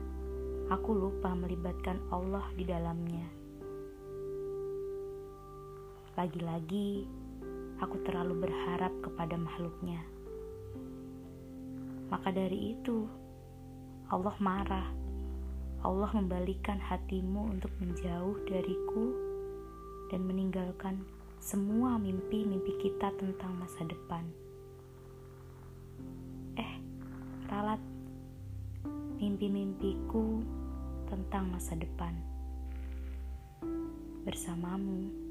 aku 0.70 0.94
lupa 0.94 1.34
melibatkan 1.34 1.98
Allah 2.14 2.46
di 2.54 2.62
dalamnya. 2.62 3.26
Lagi-lagi, 6.14 7.02
aku 7.82 8.06
terlalu 8.06 8.46
berharap 8.46 8.94
kepada 9.02 9.34
makhluknya. 9.34 9.98
Maka 12.06 12.30
dari 12.30 12.78
itu, 12.78 13.10
Allah 14.14 14.38
marah. 14.38 15.03
Allah 15.84 16.08
membalikan 16.16 16.80
hatimu 16.80 17.52
untuk 17.52 17.68
menjauh 17.76 18.40
dariku 18.48 19.12
dan 20.08 20.24
meninggalkan 20.24 21.04
semua 21.36 22.00
mimpi-mimpi 22.00 22.72
kita 22.80 23.12
tentang 23.20 23.52
masa 23.60 23.84
depan. 23.84 24.24
Eh, 26.56 26.74
ralat 27.52 27.80
mimpi-mimpiku 29.20 30.40
tentang 31.04 31.52
masa 31.52 31.76
depan 31.76 32.16
bersamamu. 34.24 35.23